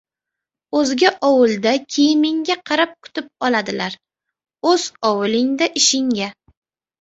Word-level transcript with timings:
•O‘zga 0.77 1.09
ovulda 1.27 1.73
kiyimingga 1.95 2.55
qarab 2.69 2.95
kutib 3.09 3.27
oladilar, 3.49 3.99
o‘z 4.71 4.89
ovulingda 5.11 5.71
ishingga. 5.83 6.33